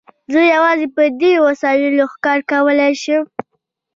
زه 0.33 0.41
یوازې 0.53 0.87
په 0.95 1.03
دې 1.21 1.33
وسایلو 1.47 2.05
ښکار 2.13 2.39
کولای 2.51 2.93
شم. 3.03 3.23